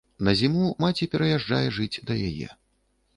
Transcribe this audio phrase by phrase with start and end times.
[0.27, 2.49] На зіму маці пераязджае жыць да яе.